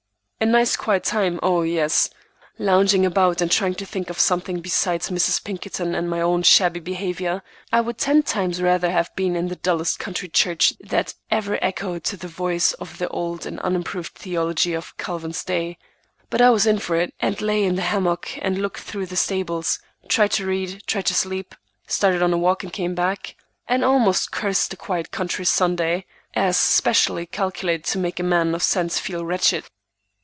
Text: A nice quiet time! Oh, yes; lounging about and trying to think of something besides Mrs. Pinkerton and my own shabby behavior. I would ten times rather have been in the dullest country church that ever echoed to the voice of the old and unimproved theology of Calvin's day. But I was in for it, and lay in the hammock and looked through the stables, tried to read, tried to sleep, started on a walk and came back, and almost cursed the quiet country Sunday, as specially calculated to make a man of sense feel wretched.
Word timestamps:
A 0.39 0.45
nice 0.47 0.75
quiet 0.75 1.03
time! 1.03 1.39
Oh, 1.43 1.61
yes; 1.61 2.09
lounging 2.57 3.05
about 3.05 3.41
and 3.41 3.51
trying 3.51 3.75
to 3.75 3.85
think 3.85 4.09
of 4.09 4.19
something 4.19 4.59
besides 4.59 5.11
Mrs. 5.11 5.43
Pinkerton 5.43 5.93
and 5.93 6.09
my 6.09 6.19
own 6.19 6.41
shabby 6.41 6.79
behavior. 6.79 7.43
I 7.71 7.81
would 7.81 7.99
ten 7.99 8.23
times 8.23 8.59
rather 8.59 8.89
have 8.89 9.15
been 9.15 9.35
in 9.35 9.49
the 9.49 9.55
dullest 9.55 9.99
country 9.99 10.29
church 10.29 10.73
that 10.79 11.13
ever 11.29 11.63
echoed 11.63 12.03
to 12.05 12.17
the 12.17 12.27
voice 12.27 12.73
of 12.73 12.97
the 12.97 13.07
old 13.09 13.45
and 13.45 13.59
unimproved 13.59 14.15
theology 14.15 14.73
of 14.73 14.97
Calvin's 14.97 15.43
day. 15.43 15.77
But 16.31 16.41
I 16.41 16.49
was 16.49 16.65
in 16.65 16.79
for 16.79 16.95
it, 16.95 17.13
and 17.19 17.39
lay 17.39 17.63
in 17.63 17.75
the 17.75 17.83
hammock 17.83 18.31
and 18.41 18.57
looked 18.59 18.79
through 18.79 19.05
the 19.05 19.15
stables, 19.15 19.77
tried 20.07 20.31
to 20.31 20.47
read, 20.47 20.81
tried 20.87 21.05
to 21.05 21.13
sleep, 21.13 21.53
started 21.85 22.23
on 22.23 22.33
a 22.33 22.37
walk 22.39 22.63
and 22.63 22.73
came 22.73 22.95
back, 22.95 23.35
and 23.67 23.85
almost 23.85 24.31
cursed 24.31 24.71
the 24.71 24.75
quiet 24.75 25.11
country 25.11 25.45
Sunday, 25.45 26.07
as 26.33 26.57
specially 26.57 27.27
calculated 27.27 27.85
to 27.85 27.99
make 27.99 28.19
a 28.19 28.23
man 28.23 28.55
of 28.55 28.63
sense 28.63 28.97
feel 28.97 29.23
wretched. 29.23 29.65